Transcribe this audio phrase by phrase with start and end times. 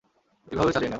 [0.47, 0.89] এভাবেও চালিয়ে নেও।